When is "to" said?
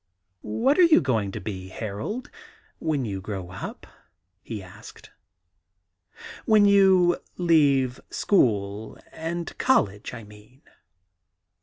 1.31-1.39